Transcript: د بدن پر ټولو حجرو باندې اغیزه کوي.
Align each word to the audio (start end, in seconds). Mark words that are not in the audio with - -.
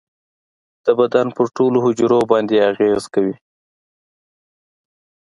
د 0.85 0.87
بدن 0.99 1.27
پر 1.37 1.45
ټولو 1.55 1.77
حجرو 1.85 2.19
باندې 2.31 2.55
اغیزه 2.69 3.09
کوي. 3.13 3.35